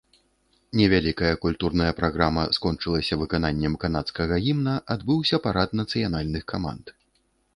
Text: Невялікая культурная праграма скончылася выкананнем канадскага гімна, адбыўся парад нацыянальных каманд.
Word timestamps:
Невялікая 0.79 1.33
культурная 1.43 1.89
праграма 1.99 2.45
скончылася 2.57 3.19
выкананнем 3.23 3.73
канадскага 3.83 4.41
гімна, 4.47 4.73
адбыўся 4.95 5.37
парад 5.45 5.69
нацыянальных 5.83 6.43
каманд. 6.53 6.85